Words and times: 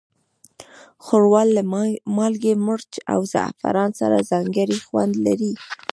ښوروا 1.03 1.41
له 1.55 1.61
مالګې، 2.17 2.53
مرچ، 2.67 2.91
او 3.13 3.19
زعفران 3.33 3.91
سره 3.99 4.17
ځانګړی 4.29 4.77
خوند 4.87 5.13
لري. 5.25 5.51